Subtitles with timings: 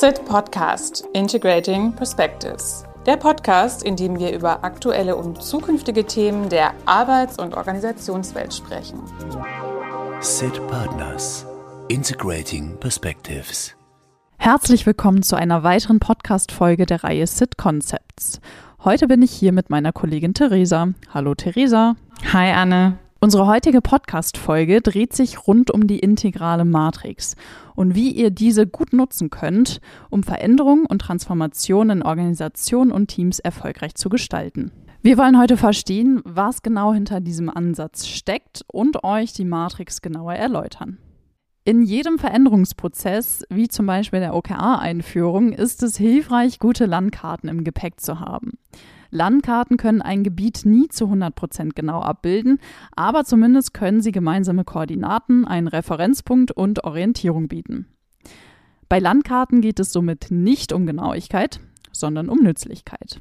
[0.00, 2.84] SIT Podcast Integrating Perspectives.
[3.04, 9.00] Der Podcast, in dem wir über aktuelle und zukünftige Themen der Arbeits- und Organisationswelt sprechen.
[10.20, 11.44] SIT Partners
[11.88, 13.74] Integrating Perspectives.
[14.36, 18.40] Herzlich willkommen zu einer weiteren Podcast-Folge der Reihe SIT Concepts.
[18.84, 20.90] Heute bin ich hier mit meiner Kollegin Theresa.
[21.12, 21.96] Hallo Theresa.
[22.32, 23.00] Hi Anne.
[23.20, 27.34] Unsere heutige Podcast-Folge dreht sich rund um die integrale Matrix
[27.74, 33.40] und wie ihr diese gut nutzen könnt, um Veränderungen und Transformationen in Organisationen und Teams
[33.40, 34.70] erfolgreich zu gestalten.
[35.02, 40.34] Wir wollen heute verstehen, was genau hinter diesem Ansatz steckt und euch die Matrix genauer
[40.34, 40.98] erläutern.
[41.64, 48.00] In jedem Veränderungsprozess, wie zum Beispiel der OKR-Einführung, ist es hilfreich, gute Landkarten im Gepäck
[48.00, 48.52] zu haben.
[49.10, 52.58] Landkarten können ein Gebiet nie zu 100 Prozent genau abbilden,
[52.94, 57.86] aber zumindest können sie gemeinsame Koordinaten, einen Referenzpunkt und Orientierung bieten.
[58.88, 61.60] Bei Landkarten geht es somit nicht um Genauigkeit,
[61.92, 63.20] sondern um Nützlichkeit.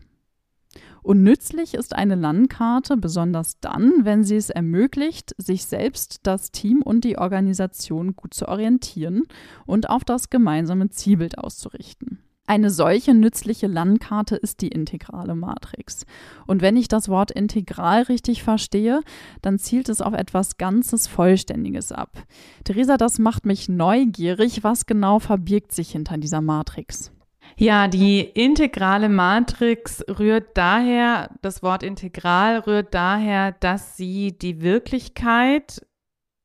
[1.02, 6.82] Und nützlich ist eine Landkarte besonders dann, wenn sie es ermöglicht, sich selbst, das Team
[6.82, 9.24] und die Organisation gut zu orientieren
[9.66, 12.27] und auf das gemeinsame Zielbild auszurichten.
[12.50, 16.06] Eine solche nützliche Landkarte ist die integrale Matrix.
[16.46, 19.02] Und wenn ich das Wort integral richtig verstehe,
[19.42, 22.24] dann zielt es auf etwas Ganzes, Vollständiges ab.
[22.64, 24.64] Theresa, das macht mich neugierig.
[24.64, 27.12] Was genau verbirgt sich hinter dieser Matrix?
[27.58, 35.86] Ja, die integrale Matrix rührt daher, das Wort integral rührt daher, dass sie die Wirklichkeit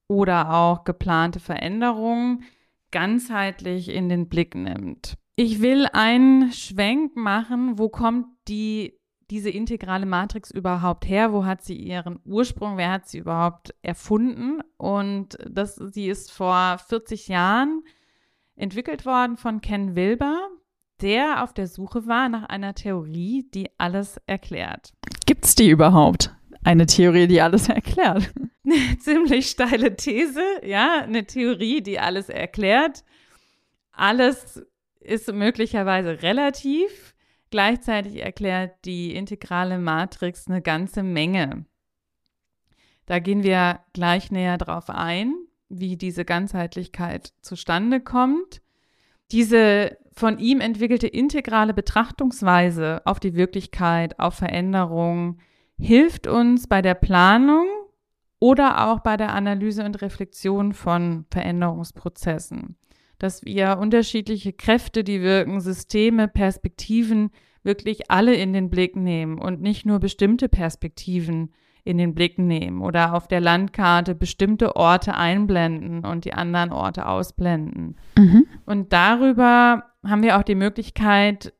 [0.09, 2.42] oder auch geplante Veränderungen
[2.91, 5.16] ganzheitlich in den Blick nimmt.
[5.34, 8.98] Ich will einen Schwenk machen, wo kommt die,
[9.30, 11.33] diese integrale Matrix überhaupt her?
[11.33, 12.77] Wo hat sie ihren Ursprung?
[12.77, 14.60] Wer hat sie überhaupt erfunden?
[14.77, 17.83] Und das, sie ist vor 40 Jahren
[18.56, 20.48] entwickelt worden von Ken Wilber,
[21.00, 24.92] der auf der Suche war nach einer Theorie, die alles erklärt.
[25.25, 26.34] Gibt es die überhaupt?
[26.62, 28.32] Eine Theorie, die alles erklärt?
[28.65, 33.03] Eine ziemlich steile These, ja, eine Theorie, die alles erklärt.
[33.92, 34.62] Alles
[35.05, 37.15] ist möglicherweise relativ.
[37.51, 41.67] Gleichzeitig erklärt die integrale Matrix eine ganze Menge.
[43.07, 45.35] Da gehen wir gleich näher drauf ein,
[45.69, 48.63] wie diese Ganzheitlichkeit zustande kommt.
[49.33, 55.39] Diese von ihm entwickelte integrale Betrachtungsweise auf die Wirklichkeit, auf Veränderung,
[55.79, 57.67] hilft uns bei der Planung
[58.39, 62.77] oder auch bei der Analyse und Reflexion von Veränderungsprozessen
[63.22, 67.31] dass wir unterschiedliche Kräfte, die wirken, Systeme, Perspektiven
[67.62, 71.53] wirklich alle in den Blick nehmen und nicht nur bestimmte Perspektiven
[71.84, 77.06] in den Blick nehmen oder auf der Landkarte bestimmte Orte einblenden und die anderen Orte
[77.06, 77.97] ausblenden.
[78.19, 78.47] Mhm.
[78.66, 81.53] Und darüber haben wir auch die Möglichkeit,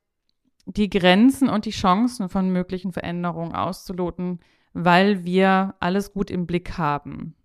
[0.67, 4.41] die Grenzen und die Chancen von möglichen Veränderungen auszuloten,
[4.73, 7.37] weil wir alles gut im Blick haben.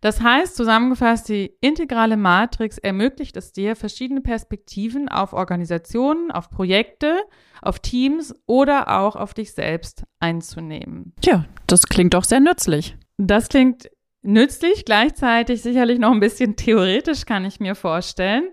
[0.00, 7.16] Das heißt, zusammengefasst, die integrale Matrix ermöglicht es dir, verschiedene Perspektiven auf Organisationen, auf Projekte,
[7.62, 11.12] auf Teams oder auch auf dich selbst einzunehmen.
[11.20, 12.96] Tja, das klingt doch sehr nützlich.
[13.16, 13.90] Das klingt
[14.22, 18.48] nützlich, gleichzeitig sicherlich noch ein bisschen theoretisch, kann ich mir vorstellen.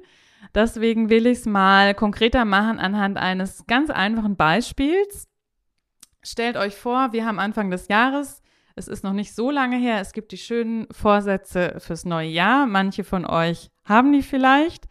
[0.54, 5.28] Deswegen will ich es mal konkreter machen anhand eines ganz einfachen Beispiels.
[6.24, 8.42] Stellt euch vor, wir haben Anfang des Jahres
[8.76, 10.02] es ist noch nicht so lange her.
[10.02, 12.68] Es gibt die schönen Vorsätze fürs neue Jahr.
[12.68, 14.86] Manche von euch haben die vielleicht.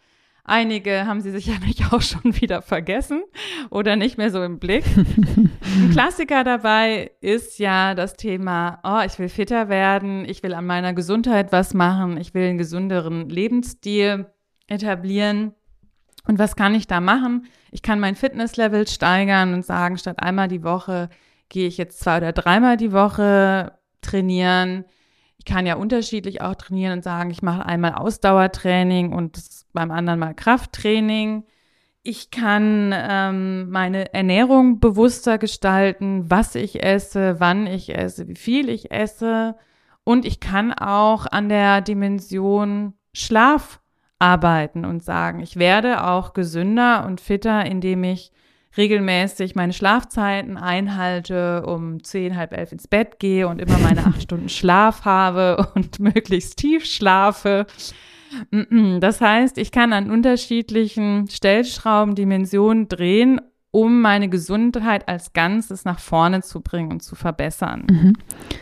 [0.47, 3.23] Einige haben sie sicherlich auch schon wieder vergessen
[3.71, 4.85] oder nicht mehr so im Blick.
[4.97, 10.67] Ein Klassiker dabei ist ja das Thema, oh, ich will fitter werden, ich will an
[10.67, 14.27] meiner Gesundheit was machen, ich will einen gesünderen Lebensstil
[14.67, 15.55] etablieren.
[16.27, 17.47] Und was kann ich da machen?
[17.71, 21.11] Ich kann mein Fitnesslevel steigern und sagen, statt einmal die Woche
[21.49, 24.85] gehe ich jetzt zwei oder dreimal die Woche trainieren.
[25.39, 29.39] Ich kann ja unterschiedlich auch trainieren und sagen, ich mache einmal Ausdauertraining und
[29.73, 31.45] beim anderen mal Krafttraining.
[32.03, 38.69] Ich kann ähm, meine Ernährung bewusster gestalten, was ich esse, wann ich esse, wie viel
[38.69, 39.57] ich esse.
[40.05, 43.81] Und ich kann auch an der Dimension Schlaf
[44.19, 48.33] arbeiten und sagen, ich werde auch gesünder und fitter, indem ich
[48.77, 54.23] regelmäßig meine Schlafzeiten einhalte, um zehn, halb elf ins Bett gehe und immer meine acht
[54.23, 57.67] Stunden Schlaf habe und möglichst tief schlafe.
[58.51, 63.41] Das heißt, ich kann an unterschiedlichen Stellschrauben Dimensionen drehen
[63.75, 67.85] um meine Gesundheit als Ganzes nach vorne zu bringen und zu verbessern.
[67.91, 68.13] Mhm.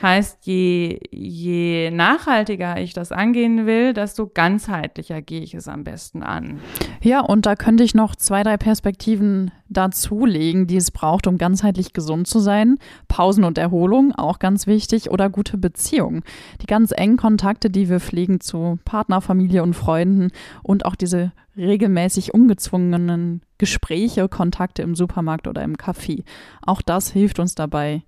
[0.00, 6.22] Heißt, je, je nachhaltiger ich das angehen will, desto ganzheitlicher gehe ich es am besten
[6.22, 6.60] an.
[7.02, 11.92] Ja, und da könnte ich noch zwei, drei Perspektiven dazulegen, die es braucht, um ganzheitlich
[11.92, 12.78] gesund zu sein.
[13.08, 16.22] Pausen und Erholung, auch ganz wichtig, oder gute Beziehungen.
[16.60, 20.30] Die ganz engen Kontakte, die wir pflegen zu Partner, Familie und Freunden
[20.62, 26.24] und auch diese regelmäßig ungezwungenen Gespräche, Kontakte im Supermarkt oder im Café.
[26.62, 28.02] Auch das hilft uns dabei,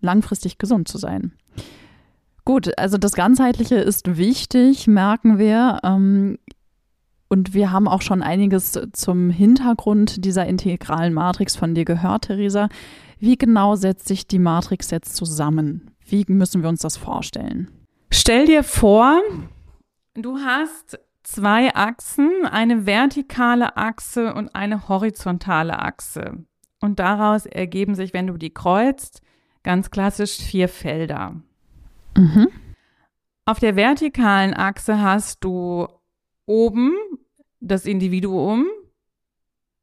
[0.00, 1.32] langfristig gesund zu sein.
[2.44, 5.78] Gut, also das Ganzheitliche ist wichtig, merken wir.
[5.84, 6.38] Ähm,
[7.30, 12.68] und wir haben auch schon einiges zum Hintergrund dieser integralen Matrix von dir gehört, Theresa.
[13.20, 15.92] Wie genau setzt sich die Matrix jetzt zusammen?
[16.04, 17.70] Wie müssen wir uns das vorstellen?
[18.10, 19.20] Stell dir vor,
[20.14, 26.44] du hast zwei Achsen, eine vertikale Achse und eine horizontale Achse.
[26.80, 29.22] Und daraus ergeben sich, wenn du die kreuzt,
[29.62, 31.36] ganz klassisch vier Felder.
[32.16, 32.48] Mhm.
[33.44, 35.86] Auf der vertikalen Achse hast du
[36.46, 36.96] oben
[37.60, 38.66] das Individuum,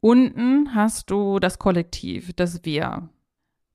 [0.02, 3.10] unten hast du das Kollektiv, das Wir.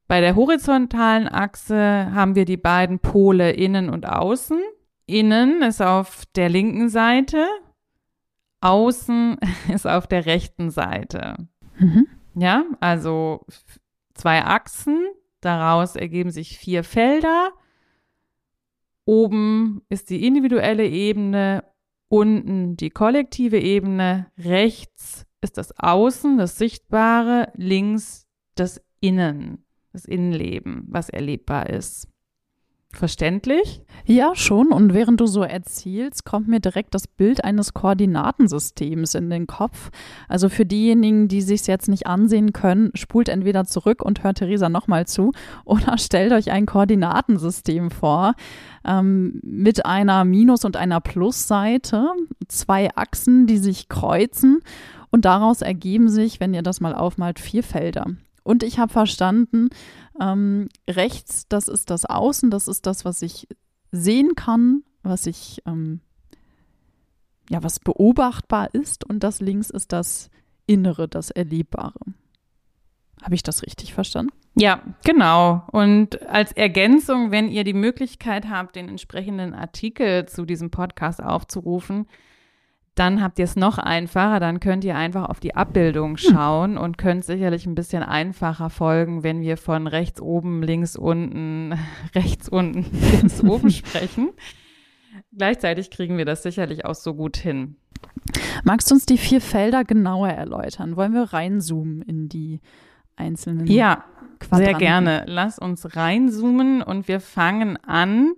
[0.08, 4.60] Bei der horizontalen Achse haben wir die beiden Pole innen und außen.
[5.06, 7.46] Innen ist auf der linken Seite,
[8.60, 9.38] außen
[9.72, 11.48] ist auf der rechten Seite.
[11.78, 12.06] Mhm.
[12.34, 13.44] Ja, also
[14.14, 15.06] zwei Achsen,
[15.40, 17.52] daraus ergeben sich vier Felder.
[19.04, 21.64] Oben ist die individuelle Ebene,
[22.12, 30.84] unten die kollektive Ebene, rechts ist das Außen, das Sichtbare, links das Innen, das Innenleben,
[30.88, 32.11] was erlebbar ist.
[32.94, 33.80] Verständlich?
[34.04, 34.68] Ja, schon.
[34.68, 39.90] Und während du so erzählst, kommt mir direkt das Bild eines Koordinatensystems in den Kopf.
[40.28, 44.68] Also für diejenigen, die sich jetzt nicht ansehen können, spult entweder zurück und hört Theresa
[44.68, 45.32] nochmal zu
[45.64, 48.34] oder stellt euch ein Koordinatensystem vor
[48.84, 52.10] ähm, mit einer Minus- und einer Plusseite,
[52.48, 54.60] zwei Achsen, die sich kreuzen
[55.10, 58.06] und daraus ergeben sich, wenn ihr das mal aufmalt, vier Felder.
[58.42, 59.70] Und ich habe verstanden,
[60.20, 63.48] ähm, rechts, das ist das Außen, das ist das, was ich
[63.90, 66.00] sehen kann, was ich, ähm,
[67.50, 69.04] ja, was beobachtbar ist.
[69.04, 70.30] Und das links ist das
[70.66, 72.00] Innere, das Erlebbare.
[73.22, 74.32] Habe ich das richtig verstanden?
[74.54, 75.66] Ja, genau.
[75.72, 82.06] Und als Ergänzung, wenn ihr die Möglichkeit habt, den entsprechenden Artikel zu diesem Podcast aufzurufen,
[82.94, 84.38] dann habt ihr es noch einfacher.
[84.38, 89.22] Dann könnt ihr einfach auf die Abbildung schauen und könnt sicherlich ein bisschen einfacher folgen,
[89.22, 91.74] wenn wir von rechts oben, links unten,
[92.14, 94.30] rechts unten, links oben sprechen.
[95.36, 97.76] Gleichzeitig kriegen wir das sicherlich auch so gut hin.
[98.64, 100.96] Magst du uns die vier Felder genauer erläutern?
[100.96, 102.60] Wollen wir reinzoomen in die
[103.16, 104.04] einzelnen Ja,
[104.38, 104.64] Quadranten?
[104.66, 105.24] sehr gerne.
[105.26, 108.32] Lass uns reinzoomen und wir fangen an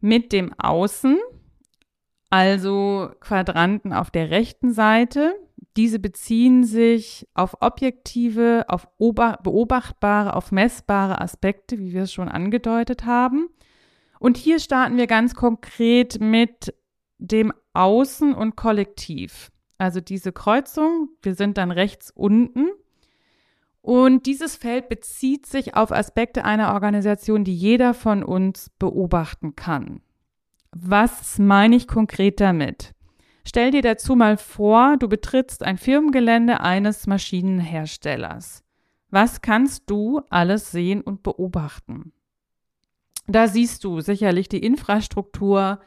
[0.00, 1.18] mit dem Außen
[2.36, 5.34] also Quadranten auf der rechten Seite.
[5.78, 13.06] Diese beziehen sich auf objektive, auf beobachtbare, auf messbare Aspekte, wie wir es schon angedeutet
[13.06, 13.48] haben.
[14.18, 16.74] Und hier starten wir ganz konkret mit
[17.16, 19.50] dem Außen und Kollektiv.
[19.78, 22.68] Also diese Kreuzung, wir sind dann rechts unten.
[23.80, 30.02] Und dieses Feld bezieht sich auf Aspekte einer Organisation, die jeder von uns beobachten kann.
[30.78, 32.92] Was meine ich konkret damit?
[33.46, 38.62] Stell dir dazu mal vor, du betrittst ein Firmengelände eines Maschinenherstellers.
[39.08, 42.12] Was kannst du alles sehen und beobachten?
[43.26, 45.80] Da siehst du sicherlich die Infrastruktur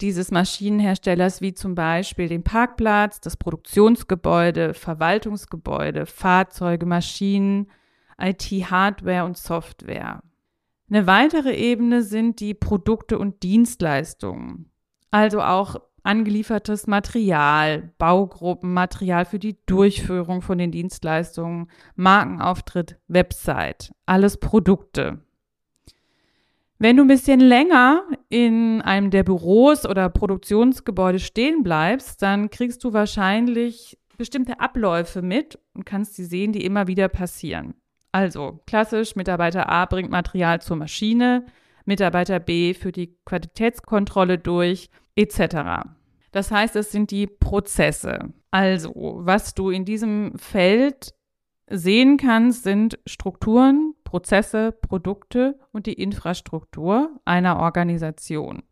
[0.00, 7.70] dieses Maschinenherstellers, wie zum Beispiel den Parkplatz, das Produktionsgebäude, Verwaltungsgebäude, Fahrzeuge, Maschinen,
[8.18, 10.20] IT-Hardware und Software.
[10.88, 14.70] Eine weitere Ebene sind die Produkte und Dienstleistungen.
[15.10, 24.38] Also auch angeliefertes Material, Baugruppen, Material für die Durchführung von den Dienstleistungen, Markenauftritt, Website, alles
[24.38, 25.18] Produkte.
[26.78, 32.84] Wenn du ein bisschen länger in einem der Büros oder Produktionsgebäude stehen bleibst, dann kriegst
[32.84, 37.74] du wahrscheinlich bestimmte Abläufe mit und kannst sie sehen, die immer wieder passieren.
[38.16, 41.44] Also klassisch, Mitarbeiter A bringt Material zur Maschine,
[41.84, 45.84] Mitarbeiter B führt die Qualitätskontrolle durch, etc.
[46.32, 48.32] Das heißt, es sind die Prozesse.
[48.50, 51.12] Also, was du in diesem Feld
[51.68, 58.62] sehen kannst, sind Strukturen, Prozesse, Produkte und die Infrastruktur einer Organisation.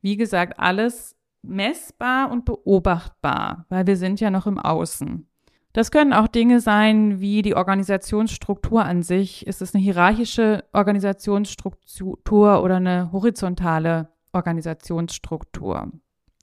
[0.00, 5.28] Wie gesagt, alles messbar und beobachtbar, weil wir sind ja noch im Außen.
[5.74, 9.44] Das können auch Dinge sein wie die Organisationsstruktur an sich.
[9.46, 15.90] Ist es eine hierarchische Organisationsstruktur oder eine horizontale Organisationsstruktur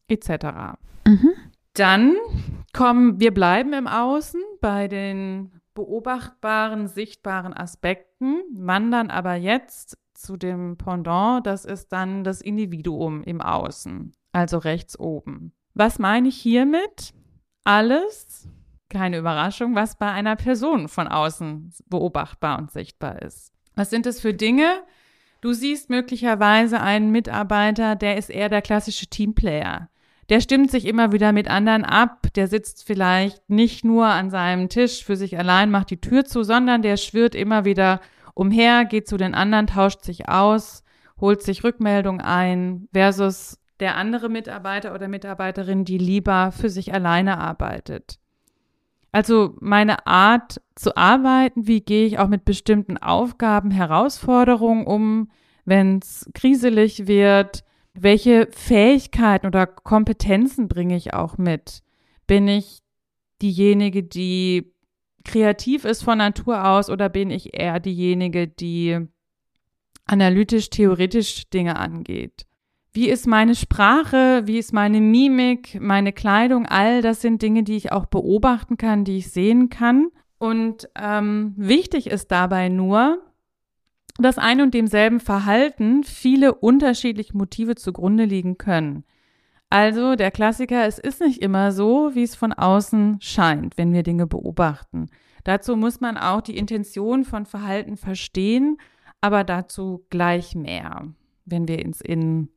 [0.10, 0.30] etc.
[1.08, 1.32] Mhm.
[1.74, 2.18] Dann
[2.74, 10.78] kommen, wir bleiben im Außen bei den beobachtbaren, sichtbaren Aspekten, wandern aber jetzt zu dem
[10.78, 15.54] Pendant, das ist dann das Individuum im Außen, also rechts oben.
[15.74, 17.14] Was meine ich hiermit?
[17.64, 18.50] Alles,
[18.92, 23.52] keine Überraschung, was bei einer Person von außen beobachtbar und sichtbar ist.
[23.76, 24.84] Was sind es für Dinge?
[25.42, 29.90] Du siehst möglicherweise einen Mitarbeiter, der ist eher der klassische Teamplayer.
[30.30, 34.70] Der stimmt sich immer wieder mit anderen ab, der sitzt vielleicht nicht nur an seinem
[34.70, 38.00] Tisch für sich allein, macht die Tür zu, sondern der schwirrt immer wieder
[38.34, 40.84] umher, geht zu den anderen, tauscht sich aus,
[41.20, 47.40] holt sich Rückmeldung ein, versus der andere Mitarbeiter oder Mitarbeiterin, die lieber für sich alleine
[47.40, 48.21] arbeitet.
[49.12, 55.30] Also meine Art zu arbeiten, wie gehe ich auch mit bestimmten Aufgaben, Herausforderungen um,
[55.66, 57.64] wenn es kriselig wird,
[57.94, 61.84] welche Fähigkeiten oder Kompetenzen bringe ich auch mit?
[62.26, 62.80] Bin ich
[63.42, 64.74] diejenige, die
[65.26, 69.08] kreativ ist von Natur aus oder bin ich eher diejenige, die
[70.06, 72.46] analytisch, theoretisch Dinge angeht?
[72.94, 74.42] Wie ist meine Sprache?
[74.46, 76.66] Wie ist meine Mimik, meine Kleidung?
[76.66, 80.10] All das sind Dinge, die ich auch beobachten kann, die ich sehen kann.
[80.38, 83.22] Und ähm, wichtig ist dabei nur,
[84.18, 89.06] dass ein und demselben Verhalten viele unterschiedliche Motive zugrunde liegen können.
[89.70, 94.04] Also der Klassiker, es ist nicht immer so, wie es von außen scheint, wenn wir
[94.04, 95.08] Dinge beobachten.
[95.46, 98.78] Dazu muss man auch die Intention von Verhalten verstehen,
[99.22, 101.08] aber dazu gleich mehr,
[101.46, 102.50] wenn wir ins Innen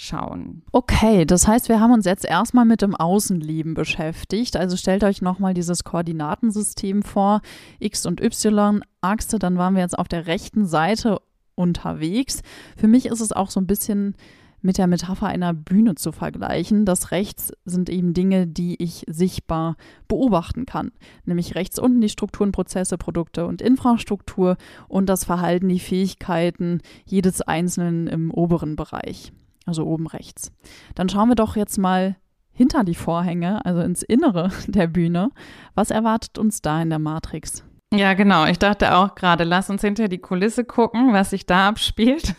[0.00, 0.62] schauen.
[0.72, 4.56] Okay, das heißt, wir haben uns jetzt erstmal mit dem Außenleben beschäftigt.
[4.56, 7.42] Also stellt euch nochmal dieses Koordinatensystem vor,
[7.78, 11.20] X und Y-Achse, dann waren wir jetzt auf der rechten Seite
[11.54, 12.40] unterwegs.
[12.76, 14.14] Für mich ist es auch so ein bisschen
[14.62, 16.84] mit der Metapher einer Bühne zu vergleichen.
[16.84, 19.76] Das rechts sind eben Dinge, die ich sichtbar
[20.08, 20.92] beobachten kann.
[21.24, 24.56] Nämlich rechts unten die Strukturen, Prozesse, Produkte und Infrastruktur
[24.88, 29.32] und das Verhalten, die Fähigkeiten jedes Einzelnen im oberen Bereich
[29.70, 30.52] also oben rechts.
[30.96, 32.16] Dann schauen wir doch jetzt mal
[32.52, 35.30] hinter die Vorhänge, also ins Innere der Bühne.
[35.74, 37.64] Was erwartet uns da in der Matrix?
[37.92, 38.46] Ja, genau.
[38.46, 42.34] Ich dachte auch gerade, lass uns hinter die Kulisse gucken, was sich da abspielt.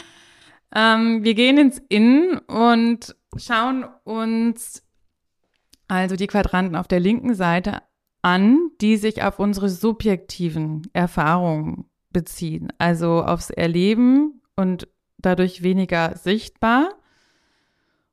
[0.74, 4.82] ähm, wir gehen ins Innen und schauen uns
[5.88, 7.82] also die Quadranten auf der linken Seite
[8.22, 14.88] an, die sich auf unsere subjektiven Erfahrungen beziehen, also aufs Erleben und
[15.24, 16.90] dadurch weniger sichtbar.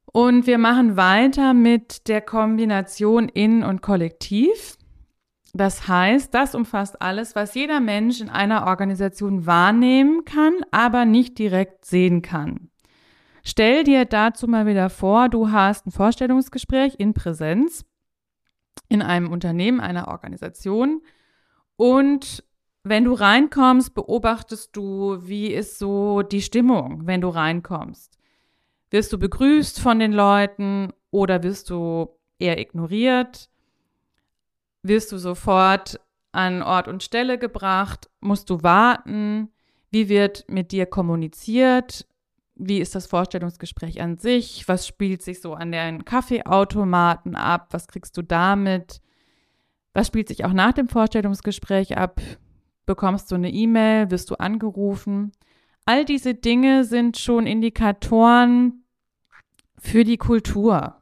[0.06, 4.78] Und wir machen weiter mit der Kombination in und kollektiv.
[5.54, 11.38] Das heißt, das umfasst alles, was jeder Mensch in einer Organisation wahrnehmen kann, aber nicht
[11.38, 12.70] direkt sehen kann.
[13.44, 17.86] Stell dir dazu mal wieder vor, du hast ein Vorstellungsgespräch in Präsenz
[18.88, 21.02] in einem Unternehmen, einer Organisation
[21.76, 22.44] und
[22.84, 28.18] wenn du reinkommst, beobachtest du, wie ist so die Stimmung, wenn du reinkommst.
[28.90, 32.10] Wirst du begrüßt von den Leuten oder wirst du
[32.40, 33.50] eher ignoriert?
[34.84, 36.00] Wirst du sofort
[36.32, 38.10] an Ort und Stelle gebracht?
[38.20, 39.50] Musst du warten?
[39.92, 42.08] Wie wird mit dir kommuniziert?
[42.56, 44.68] Wie ist das Vorstellungsgespräch an sich?
[44.68, 47.68] Was spielt sich so an den Kaffeeautomaten ab?
[47.72, 49.02] Was kriegst du damit?
[49.94, 52.22] Was spielt sich auch nach dem Vorstellungsgespräch ab?
[52.86, 55.32] Bekommst du eine E-Mail, wirst du angerufen.
[55.86, 58.84] All diese Dinge sind schon Indikatoren
[59.78, 61.02] für die Kultur,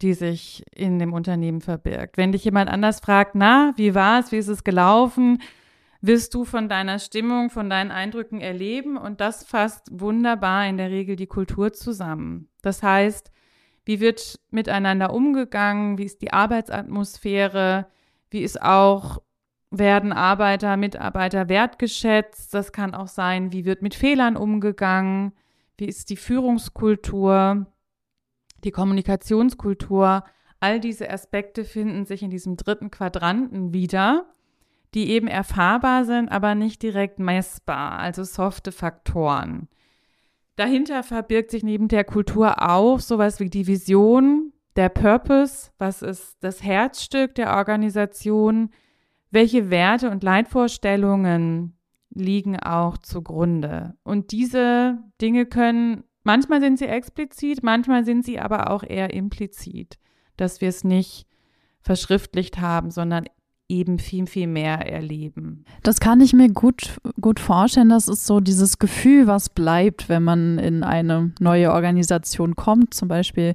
[0.00, 2.16] die sich in dem Unternehmen verbirgt.
[2.16, 5.38] Wenn dich jemand anders fragt, na, wie war es, wie ist es gelaufen,
[6.00, 10.90] wirst du von deiner Stimmung, von deinen Eindrücken erleben und das fasst wunderbar in der
[10.90, 12.48] Regel die Kultur zusammen.
[12.60, 13.30] Das heißt,
[13.84, 17.86] wie wird miteinander umgegangen, wie ist die Arbeitsatmosphäre,
[18.30, 19.22] wie ist auch
[19.72, 22.52] werden Arbeiter, Mitarbeiter wertgeschätzt.
[22.54, 25.32] Das kann auch sein, wie wird mit Fehlern umgegangen,
[25.78, 27.66] wie ist die Führungskultur,
[28.62, 30.24] die Kommunikationskultur.
[30.60, 34.26] All diese Aspekte finden sich in diesem dritten Quadranten wieder,
[34.94, 39.68] die eben erfahrbar sind, aber nicht direkt messbar, also softe Faktoren.
[40.56, 46.36] Dahinter verbirgt sich neben der Kultur auch sowas wie die Vision, der Purpose, was ist
[46.40, 48.70] das Herzstück der Organisation,
[49.32, 51.76] welche Werte und Leitvorstellungen
[52.10, 53.94] liegen auch zugrunde.
[54.04, 59.98] Und diese Dinge können, manchmal sind sie explizit, manchmal sind sie aber auch eher implizit,
[60.36, 61.26] dass wir es nicht
[61.80, 63.24] verschriftlicht haben, sondern
[63.72, 65.64] eben viel, viel mehr erleben.
[65.82, 67.88] Das kann ich mir gut, gut vorstellen.
[67.88, 73.08] Das ist so dieses Gefühl, was bleibt, wenn man in eine neue Organisation kommt, zum
[73.08, 73.54] Beispiel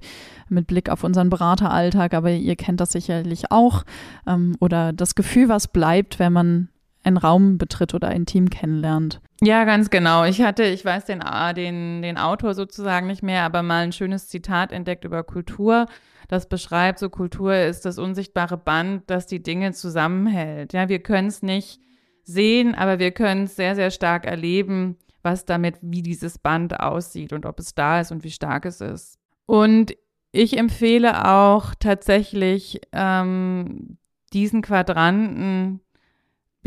[0.50, 3.84] mit Blick auf unseren Berateralltag, aber ihr kennt das sicherlich auch.
[4.26, 6.70] Ähm, oder das Gefühl, was bleibt, wenn man
[7.04, 9.22] einen Raum betritt oder ein Team kennenlernt.
[9.42, 10.26] Ja, ganz genau.
[10.26, 11.22] Ich hatte, ich weiß den,
[11.56, 15.86] den, den Autor sozusagen nicht mehr, aber mal ein schönes Zitat entdeckt über Kultur
[16.28, 20.74] das beschreibt, so Kultur ist das unsichtbare Band, das die Dinge zusammenhält.
[20.74, 21.80] Ja, wir können es nicht
[22.24, 27.34] sehen, aber wir können es sehr, sehr stark erleben, was damit, wie dieses Band aussieht
[27.34, 29.20] und ob es da ist und wie stark es ist.
[29.46, 29.96] Und
[30.32, 33.98] ich empfehle auch tatsächlich ähm,
[34.34, 35.80] diesen Quadranten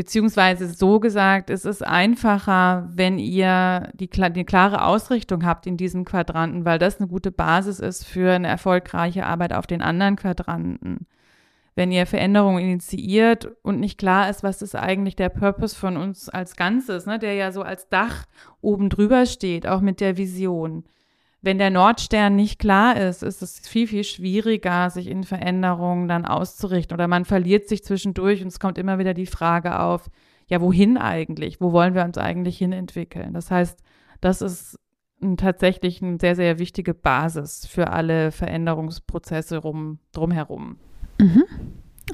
[0.00, 6.06] Beziehungsweise so gesagt, es ist einfacher, wenn ihr die, die, klare Ausrichtung habt in diesem
[6.06, 11.06] Quadranten, weil das eine gute Basis ist für eine erfolgreiche Arbeit auf den anderen Quadranten.
[11.74, 16.30] Wenn ihr Veränderungen initiiert und nicht klar ist, was ist eigentlich der Purpose von uns
[16.30, 18.24] als Ganzes, ne, der ja so als Dach
[18.62, 20.84] oben drüber steht, auch mit der Vision
[21.42, 26.26] wenn der Nordstern nicht klar ist, ist es viel, viel schwieriger, sich in Veränderungen dann
[26.26, 26.94] auszurichten.
[26.94, 30.10] Oder man verliert sich zwischendurch und es kommt immer wieder die Frage auf,
[30.48, 31.60] ja, wohin eigentlich?
[31.60, 33.32] Wo wollen wir uns eigentlich hin entwickeln?
[33.32, 33.78] Das heißt,
[34.20, 34.78] das ist
[35.22, 40.76] ein, tatsächlich eine sehr, sehr wichtige Basis für alle Veränderungsprozesse rum, drumherum.
[41.18, 41.44] Mhm.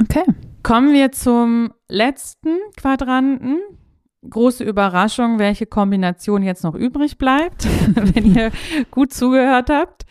[0.02, 0.25] Okay.
[0.62, 3.59] Kommen wir zum letzten Quadranten,
[4.30, 8.50] große Überraschung, welche Kombination jetzt noch übrig bleibt, wenn ihr
[8.90, 10.04] gut zugehört habt.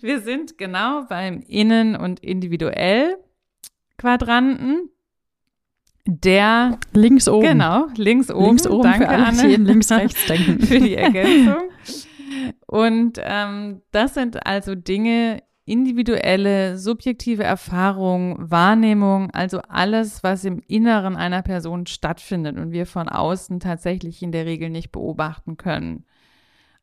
[0.00, 3.16] Wir sind genau beim Innen- und individuell
[3.98, 4.90] Quadranten.
[6.06, 7.46] Der links oben.
[7.46, 8.46] Genau, links oben.
[8.46, 10.60] Links oben Danke, für alle, Anne, die in links rechts denken.
[10.66, 11.70] für die Ergänzung.
[12.66, 21.16] Und ähm, das sind also Dinge, individuelle, subjektive Erfahrung, Wahrnehmung, also alles, was im Inneren
[21.16, 26.04] einer Person stattfindet und wir von außen tatsächlich in der Regel nicht beobachten können.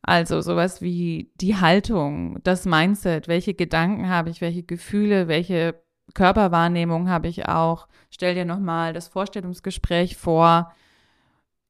[0.02, 5.76] Also sowas wie die Haltung, das Mindset, welche Gedanken habe ich, welche Gefühle, welche
[6.14, 7.90] Körperwahrnehmung habe ich auch.
[8.10, 10.72] Stell dir nochmal das Vorstellungsgespräch vor,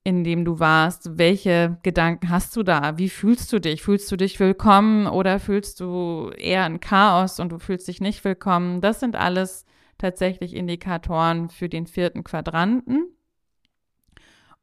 [0.08, 1.18] in dem du warst.
[1.18, 2.98] Welche Gedanken hast du da?
[2.98, 3.82] Wie fühlst du dich?
[3.82, 8.24] Fühlst du dich willkommen oder fühlst du eher ein Chaos und du fühlst dich nicht
[8.24, 8.80] willkommen?
[8.80, 9.66] Das sind alles
[9.98, 13.08] tatsächlich Indikatoren für den vierten Quadranten.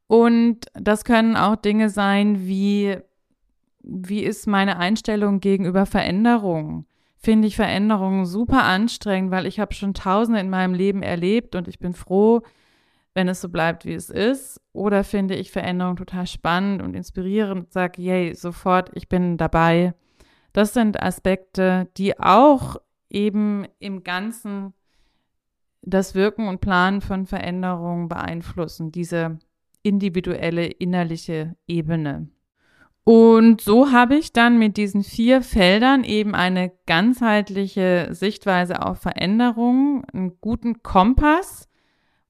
[0.07, 2.97] Und das können auch Dinge sein wie,
[3.83, 6.87] wie ist meine Einstellung gegenüber Veränderungen?
[7.17, 11.67] Finde ich Veränderungen super anstrengend, weil ich habe schon Tausende in meinem Leben erlebt und
[11.67, 12.41] ich bin froh,
[13.15, 14.61] wenn es so bleibt, wie es ist?
[14.73, 19.93] Oder finde ich Veränderung total spannend und inspirierend und sage, yay, sofort, ich bin dabei.
[20.53, 22.75] Das sind Aspekte, die auch
[23.09, 24.73] eben im Ganzen
[25.81, 29.39] das Wirken und Planen von Veränderungen beeinflussen, diese
[29.81, 32.27] individuelle innerliche Ebene.
[33.03, 40.03] Und so habe ich dann mit diesen vier Feldern eben eine ganzheitliche Sichtweise auf Veränderungen,
[40.05, 41.69] einen guten Kompass,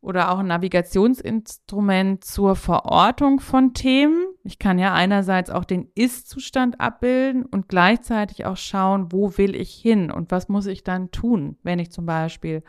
[0.05, 4.27] oder auch ein Navigationsinstrument zur Verortung von Themen.
[4.43, 9.73] Ich kann ja einerseits auch den Ist-Zustand abbilden und gleichzeitig auch schauen, wo will ich
[9.73, 12.63] hin und was muss ich dann tun, wenn ich zum Beispiel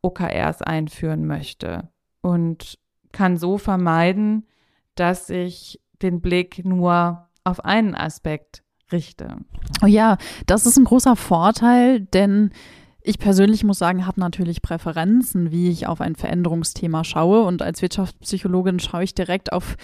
[0.00, 1.90] OKRs einführen möchte.
[2.22, 2.78] Und
[3.12, 4.46] kann so vermeiden,
[4.94, 8.62] dass ich den Blick nur auf einen Aspekt
[8.92, 9.36] richte.
[9.82, 10.16] Oh ja,
[10.46, 12.50] das ist ein großer Vorteil, denn
[13.02, 17.42] ich persönlich muss sagen, habe natürlich Präferenzen, wie ich auf ein Veränderungsthema schaue.
[17.42, 19.76] Und als Wirtschaftspsychologin schaue ich direkt auf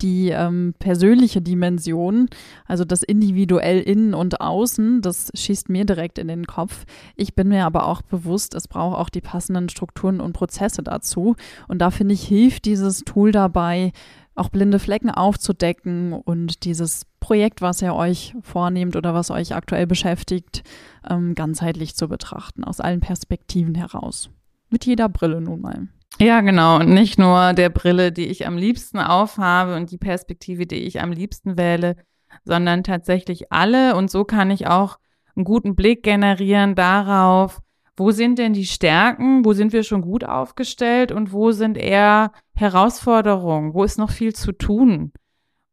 [0.00, 2.28] die ähm, persönliche Dimension,
[2.66, 5.02] also das individuell innen und außen.
[5.02, 6.84] Das schießt mir direkt in den Kopf.
[7.14, 11.36] Ich bin mir aber auch bewusst, es braucht auch die passenden Strukturen und Prozesse dazu.
[11.68, 13.92] Und da finde ich, hilft dieses Tool dabei,
[14.34, 19.86] auch blinde Flecken aufzudecken und dieses Projekt, was ihr euch vornehmt oder was euch aktuell
[19.86, 20.62] beschäftigt,
[21.08, 24.30] ähm, ganzheitlich zu betrachten, aus allen Perspektiven heraus.
[24.70, 25.88] Mit jeder Brille nun mal.
[26.18, 26.80] Ja, genau.
[26.80, 31.00] Und nicht nur der Brille, die ich am liebsten aufhabe und die Perspektive, die ich
[31.00, 31.96] am liebsten wähle,
[32.44, 33.96] sondern tatsächlich alle.
[33.96, 34.98] Und so kann ich auch
[35.34, 37.60] einen guten Blick generieren darauf,
[37.96, 42.32] wo sind denn die Stärken, wo sind wir schon gut aufgestellt und wo sind eher
[42.54, 45.12] Herausforderungen, wo ist noch viel zu tun?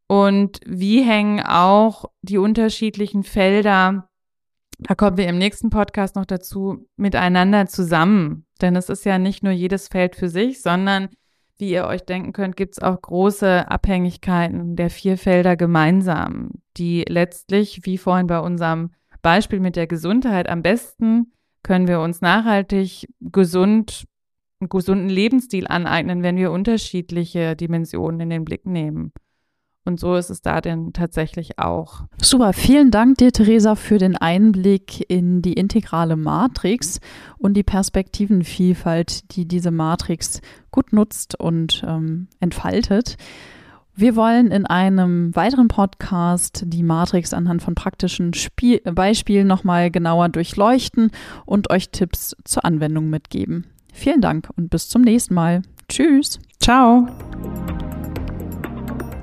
[0.06, 4.08] Und wie hängen auch die unterschiedlichen Felder,
[4.78, 8.44] da kommen wir im nächsten Podcast noch dazu, miteinander zusammen?
[8.60, 11.08] Denn es ist ja nicht nur jedes Feld für sich, sondern
[11.58, 17.04] wie ihr euch denken könnt, gibt es auch große Abhängigkeiten der vier Felder gemeinsam, die
[17.06, 18.90] letztlich, wie vorhin bei unserem
[19.22, 24.06] Beispiel mit der Gesundheit, am besten können wir uns nachhaltig gesund
[24.60, 29.12] einen gesunden Lebensstil aneignen, wenn wir unterschiedliche Dimensionen in den Blick nehmen.
[29.86, 32.04] Und so ist es da denn tatsächlich auch.
[32.20, 37.00] Super, vielen Dank dir, Theresa, für den Einblick in die integrale Matrix
[37.38, 43.16] und die Perspektivenvielfalt, die diese Matrix gut nutzt und ähm, entfaltet.
[43.94, 50.28] Wir wollen in einem weiteren Podcast die Matrix anhand von praktischen Spiel Beispielen nochmal genauer
[50.28, 51.10] durchleuchten
[51.44, 53.66] und euch Tipps zur Anwendung mitgeben.
[53.92, 55.62] Vielen Dank und bis zum nächsten Mal.
[55.88, 56.38] Tschüss.
[56.60, 57.08] Ciao.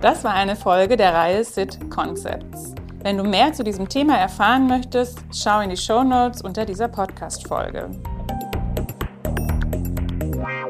[0.01, 2.75] Das war eine Folge der Reihe SIT Concepts.
[3.01, 6.87] Wenn du mehr zu diesem Thema erfahren möchtest, schau in die Show Notes unter dieser
[6.87, 7.89] Podcast-Folge.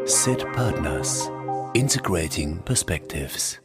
[0.05, 1.29] SIT Partners
[1.73, 3.59] Integrating Perspectives.